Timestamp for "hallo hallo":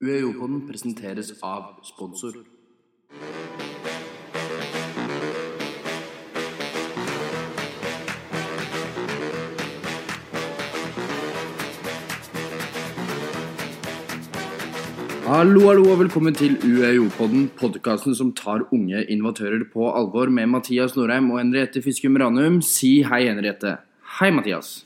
15.28-15.84